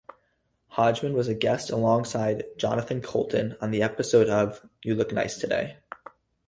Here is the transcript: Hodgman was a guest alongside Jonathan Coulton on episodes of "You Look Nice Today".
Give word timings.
Hodgman 0.69 1.13
was 1.13 1.27
a 1.27 1.35
guest 1.35 1.69
alongside 1.69 2.43
Jonathan 2.57 3.01
Coulton 3.01 3.55
on 3.61 3.71
episodes 3.75 4.31
of 4.31 4.67
"You 4.81 4.95
Look 4.95 5.13
Nice 5.13 5.37
Today". 5.37 5.77